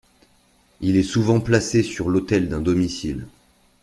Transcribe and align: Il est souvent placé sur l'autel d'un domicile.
Il 0.79 0.97
est 0.97 1.03
souvent 1.03 1.39
placé 1.39 1.83
sur 1.83 2.09
l'autel 2.09 2.49
d'un 2.49 2.59
domicile. 2.61 3.27